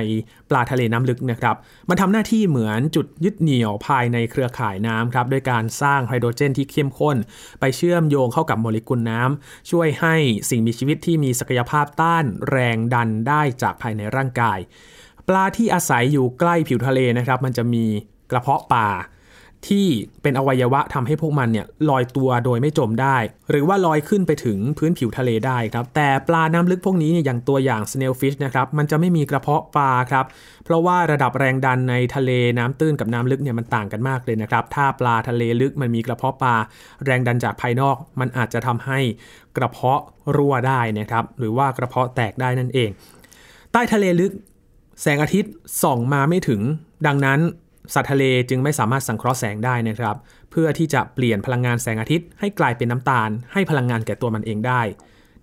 [0.51, 1.57] ปลาทะเลน้ำลึกนะครับ
[1.89, 7.17] มันทำหน้าที่เหมือนจุดยึดเหนี่ยวภายในเครือข่ายน้ำครับด้วยการสร้างไฮโดรเจนที่เข้มข้น
[7.61, 10.17] ไปเชื่อมโยงเข้ากับโมเลกุลน้ำช่วยให้
[10.51, 14.61] สิ่งมีชีวิตที่มีศักยภาพต้านแรงดันได้จากภายในร่างกาย
[15.29, 17.85] ปลาที่อาศัยอยู่ใกล้ผิวทะเลนะครับ มันจะมี
[18.31, 18.89] กระเพาะปลา
[19.71, 19.87] ที่
[20.23, 23.17] เป็นอวัยวะทำให้พวกมันเนี่ยลอยตัวโดยไม่จมได้
[23.51, 30.27] หรือว่าลอยขึ้นไปถึงพื้นผิวทะเลได้ครับ แต่ปลาน้ำลึกพวกนี้เนี่ยอย่างตัวอย่าง snailfish นะครับมันจะไม่มีกระเพาะปลาครับ
[30.65, 36.55] เพราะว่าระดับแรงดันในทะเลน้ำตื้นกับน้ำลึกเนี่ยมันต่างกันมากเลยนะครับ ถ้าปลาทะเลลึกมันมีกระเพาะปลา
[37.05, 38.99] แรงดันจากภายนอกมันอาจจะทำให้
[39.57, 40.01] กระเพาะ
[40.37, 42.91] รั่วได้นะครับ หรือว่ากระเพาะแตกได้นั่นเอง
[43.73, 44.33] ใต้ทะเลลึก
[45.01, 45.53] แสงอาทิตย์
[45.83, 46.61] ส่องมาไม่ถึง
[47.07, 47.41] ดังนั้น
[47.95, 50.17] สัตว์ทะเลจึงไม่สามารถสังเคราะห์แสงได้นะครับ
[50.51, 54.83] เพื่อที่จะเปลี่ยนพลังงานแสงอาทิตย์ให้กลายเป็นน้ำตาล ให้พลังงานแก่ตัวมันเองได้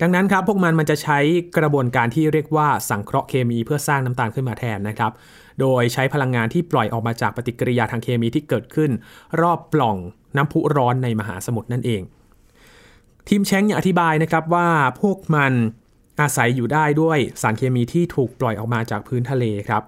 [0.01, 1.19] ดังนั้นครับพวกมันมันจะใช้
[1.57, 5.12] กระบวนการที่เรียกว่าสังเคราะห์เคมีเพื่อสร้างน้ำตาลขึ้นมาแทนนะครับ
[5.59, 8.91] โดยใช้พลังงานที่ปล่อยออกมาจากปฏิกิริยาทางเคมีที่เกิดขึ้น
[9.41, 9.97] รอบปล่อง
[10.35, 12.01] น้ำพุร้อนในมหาสมุทรนั่นเอง
[13.27, 14.67] ทีมแชงยังอธิบายนะครับว่า
[15.01, 15.53] พวกมัน
[16.21, 19.84] อาศัยอยู่ได้ด้วยสารเคมีที่ถูกปล่อยออกมาจากพื้นทะเลครับ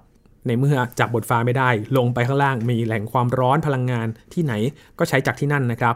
[0.47, 4.53] ในเมื่อจับบนฟ้าไม่ได้ ลงไปข้างล่างมีแหล่งความร้อนพลังงานที่ไหน
[4.99, 5.95] ก็ใช้จากที่นั่นนะครับ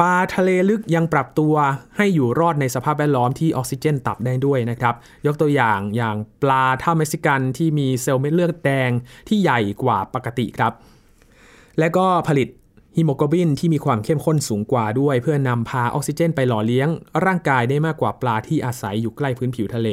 [0.00, 1.54] ปลาทะเลลึกยังปรับตัว
[1.96, 4.94] ให้อยู่รอดในสภาพแวดล้อมที่ออกซิเจนต่ำได้ด้วยนะครับ
[5.26, 8.90] ยกตัวอย่างอย่างปลาถ้ำเม็กซิกันที่มีเซลล์เม็ดเลือดแดง
[9.28, 10.72] ที่ใหญ่กว่าปกติครับ
[11.78, 12.48] และก็ผลิต
[12.96, 16.88] ฮีโมโกลบินที่มีความเข้มข้นสูงกว่าด้วย เพื่อนำพาออกซิเจนไปหล่อเลี้ยง
[17.24, 19.88] ร่างกายได้มากกว่าปลาที่อาศัยอยู่ใกล้พื้นผิวทะเล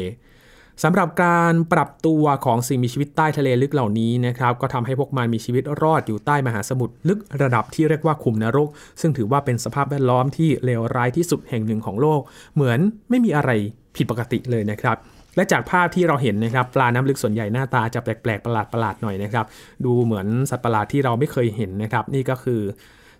[0.83, 8.69] สำหรับการปรับตัวของสิ่งมีชีวิตใต้ทะเลลึกเหล่านี้นะครับก็ทำให้พวกมันมีชีวิตรอดอยู่ใต้มหาสมุทรลึกระดับที่เรียกว่าขุมนรก
[9.01, 12.21] ซึ่งถือว่าเป็นสภาพแวดล้อมที่เลวร้ายที่สุดแห่งหนึ่งของโลก
[12.55, 13.51] เหมือนไม่มีอะไร
[13.95, 14.97] ผิดปกติเลยนะครับ
[15.35, 19.45] และจากภาพที่เราเห็นนะครับปลาน้ำลึกส่วนใหญ่หน้าตาจะแปลกๆประหลาดประหลาดหน่อยนะครับ
[19.85, 22.61] ดูเหมือนสัตว์ประหลาดที่เราไม่เคยเห็นนะครับ นี่ก็คือ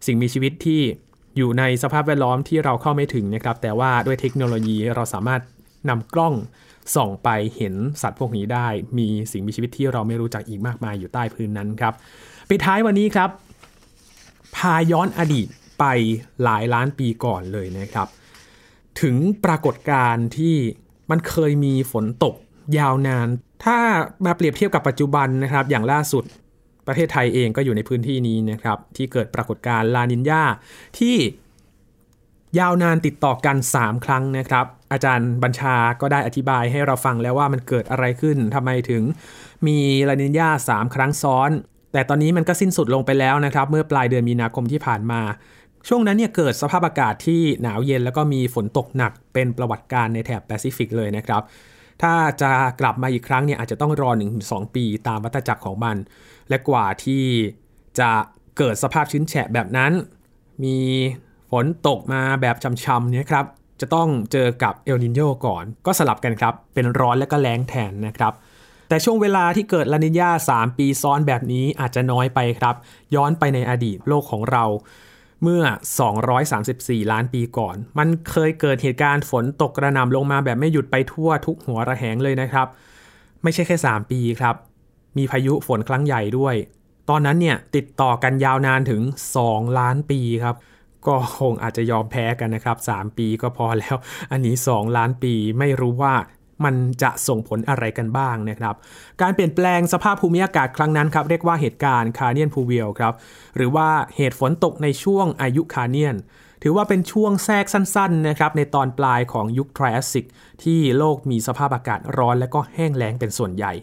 [0.05, 0.81] สิ่งมีชีวิตที่
[1.37, 5.41] อยู่ในสภาพแวดล้อมที่เราเข้าไม่ถึงนะครับ แต่ว่าด้วยเทคโนโลยีเราสามารถ
[5.89, 6.33] นำกล้อง
[6.95, 8.67] ส่องไปเห็นสัตว์พวกนี้ได้
[8.97, 11.93] มีสิ่งมีชีวิตที่เราไม่รู้จักอีกมากมายอยู่ใต้พื้นนั้นครับ
[12.49, 13.29] ปิดท้ายวันนี้ครับ
[14.55, 15.47] พาย้อนอดีต
[15.79, 15.85] ไป
[16.43, 18.07] หลายล้านปีก่อนเลยนะครับ
[19.01, 20.55] ถึงปรากฏการณ์ที่
[21.11, 22.35] มันเคยมีฝนตก
[22.77, 23.27] ยาวนาน
[23.65, 23.77] ถ้า
[24.25, 26.23] มาเปรียบเทียบกับปัจจุบันนะครับ อย่างล่าสุด
[26.87, 30.43] ประเทศไทยเองก็อยู่ในพื้นที่นี้นะครับ ที่เกิดปรากฏการณ์ลานินยา
[30.99, 31.15] ที่
[32.59, 39.03] ยาวนานติดต่อกัน 3 ครั้งนะครับ อาจารย์บัญชาก็ได้อธิบายให้เราฟังแล้วว่ามันเกิดอะไรขึ้นทำไมถึง
[39.67, 39.77] มี
[40.09, 41.49] ลานินยา3 ครั้งซ้อน
[41.93, 45.21] แต่ตอนนี้มันก็สิ้นสุดลงไปแล้วนะครับ เมื่อปลายเดือนมีนาคมที่ผ่านมา
[45.87, 51.41] ช่วงนั้นเนี่ยเกิดสภาพอากาศที่หนาวเย็นแล้วก็มีฝนตกหนักเป็นประวัติการในแถบแปซิฟิกเลยนะครับ
[52.01, 54.09] ถ้าจะกลับมาอีกครั้งเนี่ยอาจจะต้องรอ
[54.43, 55.97] 1-2 ปีตามวัฏจักรของมัน
[56.49, 57.23] และกว่าที่
[57.99, 58.11] จะ
[58.57, 59.91] เกิดสภาพชื้นแฉะแบบนั้น
[60.63, 60.77] มี
[61.51, 63.45] ฝนตกมาแบบช่ำๆเนี่ยครับ
[63.81, 68.33] จะต้องเจอกับเอลนินโยก่อน ก็สลับกันครับ เป็นร้อนและก็แรงแทนนะครับ
[68.89, 72.75] แต่ช่วงเวลาที่เกิดลานิญา3 ปีซ้อนแบบนี้อาจจะน้อยไปครับ
[73.15, 74.65] ย้อนไปในอดีตโลกของเรา
[75.43, 75.63] เมื่อ
[76.37, 82.67] 234 ล้านปีก่อน มันเคยเกิดเหตุการณ์ฝนตกกระหน่ำลงมาแบบไม่หยุดไปทั่วทุกหัวระแหงเลยนะครับ
[83.43, 84.55] ไม่ใช่แค่ 3 ปีครับ
[85.17, 86.55] มีพายุฝนครั้งใหญ่ด้วย
[87.09, 89.01] ตอนนั้นเนี่ยติดต่อกันยาวนานถึง
[89.41, 90.55] 2 ล้านปีครับ
[91.07, 93.95] ก็คงอาจจะยอมแพ้กันนะครับ 3 ปีก็พอแล้ว
[94.31, 96.13] อันนี้ 2 ล้านปีไม่รู้ว่า
[96.63, 98.75] มันจะส่งผลอะไรกันบ้างนะครับ
[99.21, 103.13] การเปลี่ยนแปลงสภาพภูมิอากาศครั้งนั้นครับ เรียกว่าเหตุการณ์คาเนียนพูเวลครับ
[103.55, 106.15] หรือว่าเหตุฝนตกในช่วงอายุคาเนียน
[106.63, 110.25] ถือว่าเป็นช่วงแทรกสั้นๆนะครับในตอนปลายของยุคไทรแอสิก
[110.63, 113.73] ที่โลกมีสภาพอากาศร้อนและก็แห้งแล้งเป็นส่วนใหญ่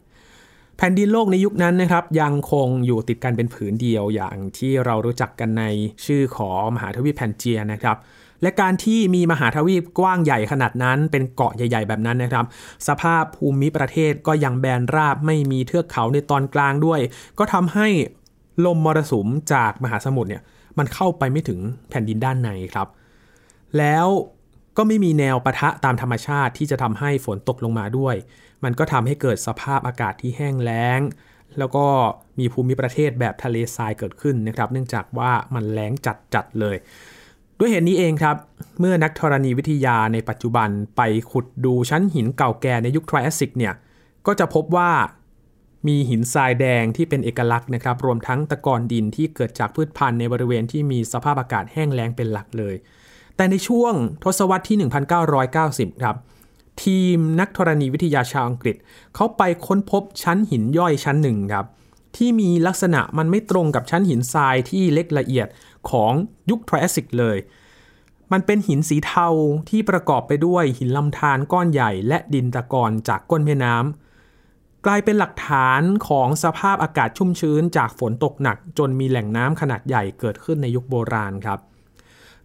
[0.76, 5.64] แผ่นดินโลกในยุคนั้นนะครับยังคงอยู่ติดกันเป็นผืนเดียวอย่างที่เรารู้จักกันใน
[6.04, 7.96] ชื่อของมหาทวีปแพนเจียนะครับ
[8.42, 12.44] และการที่มีมหาทวีปกว้างใหญ่ขนาดนั้น เป็นเกาะใหญ่ ๆ แบบนั้นนะครับ
[12.88, 17.00] สภาพภูมิประเทศก็ยังแบนราบไม่มีเทือกเขาในตอนกลางด้วย
[17.38, 17.88] ก็ทำให้
[18.64, 20.42] ลมมรสุมจากมหาสมุทรเนี่ย
[20.78, 22.88] มันเข้าไปไม่ถึงแผ่นดินด้านในครับ
[23.78, 24.06] แล้ว
[24.76, 28.14] ก็ไม่มีแนวปะทะตามธรรมชาติที่จะทำให้ฝนตกลงมาด้วย
[28.64, 31.00] มันก็ทำให้เกิดสภาพอากาศที่แห้งแล้ง
[31.58, 31.86] แล้วก็
[32.38, 35.92] มีภูมิประเทศแบบทะเลทรายเกิดขึ้นนะครับ เนื่องจากว่ามันแล้ง
[36.34, 36.76] จัดๆเลย
[37.58, 38.36] ด้วยเหตุนี้เองครับ
[38.80, 43.74] เมื่อนักธรณีวิทยาในปัจจุบันไปขุดดูชั้นหินเก่าแก่ในยุคไทรแอสซิกเนี่ย
[44.26, 44.90] ก็จะพบว่า
[45.86, 52.74] มีหินทรายแดงที่เป็นเอกลักษณ์นะครับ รวมทั้งตะกอนดินที่เกิดจากพืชพันธุ์ในบริเวณที่มีสภาพอากาศแห้งแล้งเป็นหลักเลย
[53.36, 54.76] แต่ในช่วงทศวรรษที่
[55.38, 56.16] 1990 ครับ
[56.82, 58.76] ทีมนักธรณีวิทยาชาวอังกฤษ
[59.14, 61.66] เขาไปค้นพบชั้นหินย่อยชั้นหนึ่งครับ
[62.16, 65.48] ที่มีลักษณะมันไม่ตรงกับชั้นหินทรายที่เล็กละเอียด
[65.90, 66.12] ของ
[66.50, 67.36] ยุคไทรแอสซิกเลย
[68.32, 69.28] มันเป็นหินสีเทา
[69.70, 81.58] ที่ประกอบไปด้วยหินลำธารก้อนใหญ่และดินตะกอนจากก้นแม่น้ำ กลายเป็นหลักฐานของสภาพอากาศชุ่มชื้นจากฝนตกหนัก จนมีแหล่งน้ำขนาดใหญ่เกิดขึ้นในยุคโบราณครับ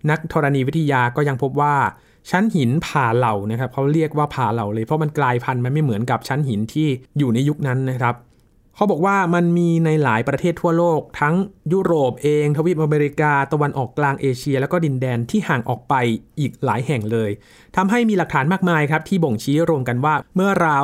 [0.10, 1.76] นักธรณีวิทยาก็ยังพบว่า
[2.30, 8.16] ชั้นหินผ่าเหล่านะครับเขาเรียกว่าผ่าเหล่าเลยเพราะมันกลายพันธุ์มันไม่เหมือนกับชั้นหินที่อยู่ในยุคนั้นนะครับ
[8.82, 11.36] เขาบอกว่ามันมีในหลายประเทศทั่วโลก ทั้ง
[11.74, 15.94] ยุโรปเอง ทวีปอเมริกา ตะวันออกกลางเอเชีย แล้วก็ดินแดนที่ห่างออกไป
[16.40, 17.32] อีกหลายแห่งเลย
[17.76, 20.84] ทำให้มีหลักฐานมากมายครับ ที่บ่งชี้รวมกันว่าเมื่อราว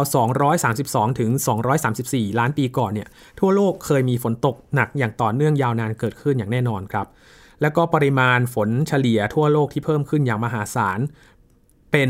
[0.60, 1.30] 232 ถึง
[1.86, 3.08] 234 ล้านปีก่อนเนี่ย
[3.40, 7.06] ทั่วโลกเคยมีฝนตกหนักอย่างต่อเนื่องยาวนานเกิดขึ้นอย่างแน่นอนครับ
[7.62, 11.00] แล้วก็ปริมาณฝนเฉลี่ยทั่วโลกที่เพิ่มขึ้นอย่างมหาศาล
[11.92, 12.10] เป็น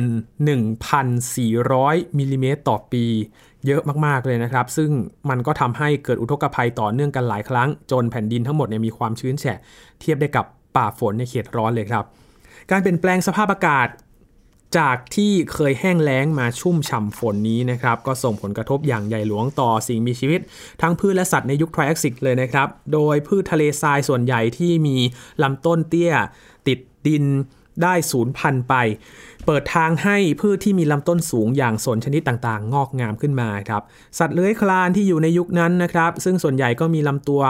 [1.09, 3.05] 1,400มิลิเมตรต่อปี
[3.65, 4.91] เยอะมากๆเลยนะครับ ซึ่ง
[5.29, 9.57] มันก็ทำให้เกิดอุทกภัยต่อเนื่องกันหลายครั้ง จนแผ่นดินทั้งหมดเนี่ยมีความชื้นแฉะ
[9.99, 12.05] เทียบได้กับป่าฝนในเขตร้อนเลยครับ
[12.71, 13.87] การเปลี่ยนแปลงสภาพอากาศ
[14.77, 20.41] จากที่เคยแห้งแล้งมาชุ่มฉ่ำฝนนี้นะครับ ก็ส่งผลกระทบอย่างใหญ่หลวงต่อสิ่งมีชีวิต
[20.81, 24.97] ทั้งพืชและสัตว์ในยุคไทรแอสซิกเลยนะครับ โดยพืชทะเลทรายส่วนใหญ่ที่มี
[25.43, 26.13] ลำต้นเตี้ย
[26.67, 27.23] ติดดิน
[27.83, 28.75] ได้สูญพันธุ์ไป
[29.45, 33.81] เปิดทางให้พืชที่มีลำต้นสูงอย่างสนชนิดต่างๆ งอกงามขึ้นมาครับ
[34.19, 37.41] สัตว์เลื้อยคลานที่อยู่ในยุคนั้นนะครับ ซึ่งส่วนใหญ่ก็มีลำตัว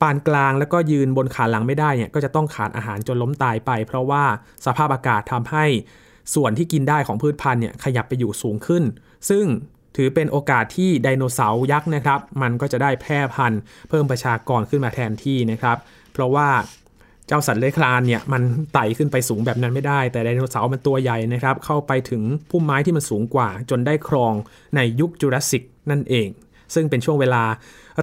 [0.00, 4.24] ปานกลางแล้วก็ยืนบนขาหลังไม่ได้เนี่ยก็จะต้องขาดอาหารจนล้มตายไป เพราะว่า
[4.66, 5.64] สภาพอากาศทำให้
[6.34, 8.82] ส่วนที่กินได้ของพืชพันธุ์เนี่ยขยับไปอยู่สูงขึ้น
[9.30, 9.44] ซึ่ง
[9.96, 15.76] ถือเป็นโอกาสที่ไดโนเสาร์ยักษ์นะครับ มันก็จะได้แพร่พันธุ์เพิ่มประชากรขึ้นมาแทนที่นะครับ
[16.12, 16.48] เพราะว่า
[17.28, 18.42] เจ้าสัตว์เลื้อยคลานเนี่ยมัน
[18.74, 24.34] ไต่ขึ้นไปสูงแบบนั้นไม่ได้ แต่ไดโนเสาร์มันตัวใหญ่นะครับ เข้าไปถึงพุ่มไม้ที่มันสูงกว่า จนได้ครอง
[24.76, 26.28] ในยุคจูราสสิกนั่นเอง
[26.74, 27.42] ซึ่งเป็นช่วงเวลา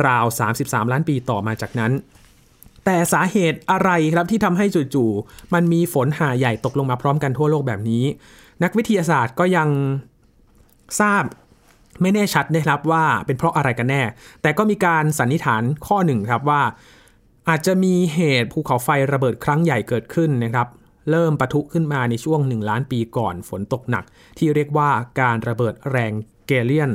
[0.07, 0.25] ราว
[0.57, 1.91] 33 ล้านปีต่อมาจากนั้น
[2.85, 8.03] แต่สาเหตุอะไรครับที่ทำให้จู่ๆมันมีฝนหาใหญ่ตกลงมาพร้อมกันทั่วโลกแบบนี้
[8.63, 9.69] นักวิทยาศาสตร์ก็ยัง
[10.99, 11.23] ทราบ
[12.01, 14.01] ไม่แน่ชัดนะครับว่าเป็นเพราะอะไรกันแน่
[14.41, 16.61] แต่ก็มีการสันนิษฐานข้อหนึ่งครับว่า
[17.48, 20.68] อาจจะมีเหตุภูเขาไฟระเบิดครั้งใหญ่เกิดขึ้นนะครับ
[21.10, 24.04] เริ่มปะทุขึ้นมาในช่วง 1 ล้านปีก่อนฝนตกหนัก
[24.38, 26.12] ที่เรียกว่าการระเบิดแรง
[26.46, 26.92] เกเลียน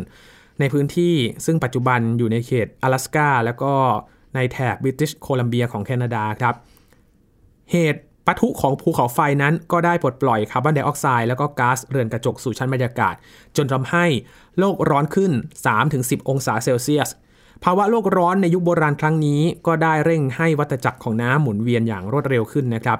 [0.59, 1.15] ในพื้นที่
[1.45, 3.73] ซึ่งปัจจุบันอยู่ในเขต阿拉斯กาแล้วก็
[4.35, 6.55] ในแถบบริติชโคลัมเบียของแคนาดาครับ
[7.71, 13.15] เหตุปะทุของภูเขาไฟนั้นก็ได้ปลดปล่อยคาร์บอนไดออกไซด์แล้วก็ก๊าซเรือนกระจกสู่ชั้นบรรยากาศ
[13.57, 14.05] จนทำให้
[14.59, 15.31] โลกร้อนขึ้น
[15.81, 17.09] 3-10 องศาเซลเซียส
[17.64, 22.98] ภาวะโลกร้อนในยุคโบราณครั้งนี้ ก็ได้เร่งให้วัฏจักรของน้ำหมุนเวียนอย่างรวดเร็วขึ้นนะครับ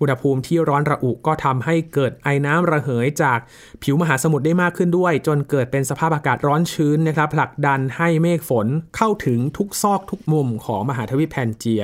[0.00, 3.38] อุณหภูมิที่ร้อนระอุก็ทำให้เกิดไอน้ำระเหยจาก
[3.82, 8.66] ผิวมหาสมุทรได้มากขึ้นด้วย จนเกิดเป็นสภาพอากาศร้อนชื้นนะครับผลักดันให้เมฆฝน
[8.96, 11.82] เข้าถึงทุกซอกทุกมุมของมหาทวีปแพนเจีย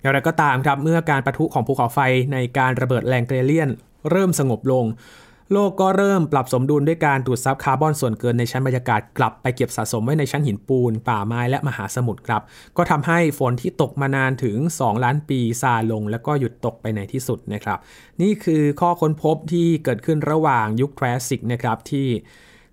[0.00, 1.98] อย่างไรก็ตามครับเมื่อการประทุของภูเขาไฟ
[2.32, 3.70] ในการระเบิดแรงเกเลียน
[4.10, 4.84] เริ่มสงบลง
[5.52, 12.42] โลกก็เริ่มปรับสมดุลด้วยการดูดซับคาร์บอนส่วนเกินในชั้นบรรยากาศกลับไปเก็บสะสมไว้ในชั้นหินปูน ป่าไม้และมหาสมุทรครับ
[12.76, 17.78] ก็ทำให้ฝนที่ตกมานานถึง 2 ล้านปีซาลง แล้วก็หยุดตกไปในที่สุดนะครับ
[18.22, 22.06] นี่คือข้อค้นพบที่เกิดขึ้นระหว่างยุคทรสสิกนะครับที่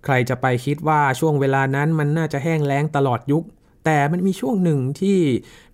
[0.06, 3.44] ใครจะไปคิดว่าช่วงเวลานั้นมันน่าจะแห้งแล้งตลอดยุค
[3.86, 5.18] แต่มันมีช่วงหนึ่งที่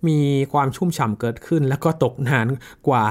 [0.08, 0.18] มี
[0.52, 2.46] ความชุ่มฉ่ำเกิดขึ้น แล้วก็ตกนาน
[2.88, 3.04] กว่า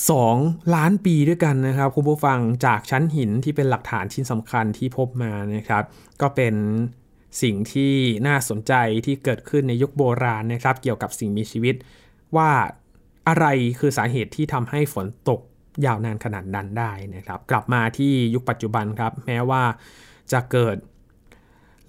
[0.00, 5.82] 2 ล้านปีด้วยกันนะครับ คุณผู้ฟังจากชั้นหินที่เป็นหลักฐานชิ้นสำคัญที่พบมานะครับ
[6.20, 6.54] ก็เป็น
[7.42, 7.94] สิ่งที่
[8.26, 8.72] น่าสนใจ
[9.06, 11.74] ที่เกิดขึ้นในยุคโบราณนะครับ เกี่ยวกับสิ่งมีชีวิต
[12.36, 12.50] ว่า
[13.28, 13.46] อะไร
[13.78, 15.40] คือสาเหตุที่ทำให้ฝนตก
[15.86, 19.62] ยาวนานขนาดนั้นได้นะครับ กลับมาที่ยุคปัจจุบันครับ แม้ว่า
[20.32, 20.76] จะเกิด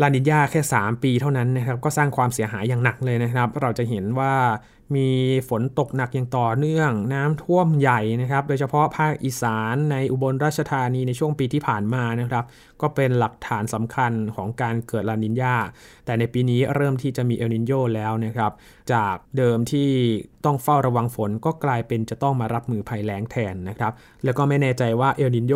[0.02, 4.34] ลานิญาแค่ 3 ปีเท่านั้นนะครับ ก็สร้างความเสียหายอย่างหนักเลยนะครับ เราจะเห็นว่า
[4.96, 5.10] มี
[5.50, 12.46] ฝนตกหนักอย่างต่อเนื่อง น้ำท่วมใหญ่นะครับ โดยเฉพาะภาคอีสานในอุบลราชธานีในช่วงปีที่ผ่านมานะครับ
[12.82, 15.56] ก็เป็นหลักฐานสำคัญของการเกิดลานิญา
[16.06, 18.52] แต่ในปีนี้เริ่มที่จะมีเอลนินโยแล้วนะครับ
[18.94, 19.90] จากเดิมที่
[20.46, 23.92] ต้องเฝ้าระวังฝนก็กลายเป็นจะต้องมารับมือภัยแล้งแทนนะครับ
[24.24, 25.54] แล้วก็ไม่แน่ใจว่าเอลนินโย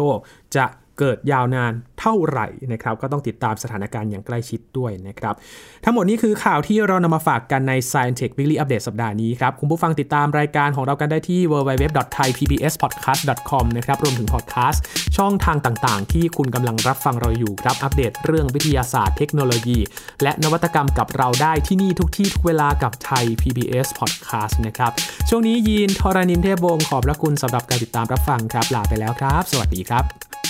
[0.56, 0.66] จะ
[1.00, 5.36] เกิดยาวนานเท่าไหร่นะครับ ก็ต้องติดตามสถานการณ์อย่างใกล้ชิดด้วยนะครับ
[5.84, 14.84] ทั้งหมดนี้คือข่าวที่เรานำมาฝากกันใน Science Tech Weekly Update สัปดาห์นี้ครับ คุณผู้ฟังติดตามรายการของเรากันได้ที่ www.thaipbspodcast.com นะครับรวมถึงพอดแคสต์
[15.18, 19.80] ช่องทางต่างๆ ที่คุณกำลังรับฟังเราอยู่ครับ อัปเดตเรื่องวิทยาศาสตร์เทคโนโลยี
[20.24, 24.92] และนวัตกรรมกับเราได้ที่นี่ทุกที่ทุกเวลากับไทย PBS Podcast นะครับ
[25.30, 30.47] ช่วงนี้ยีนทรานินเทพวงศ์ขอบพระคุณสำหรับการติดตามรับฟังครับลาไปแล้วครับ สวัสดีครับ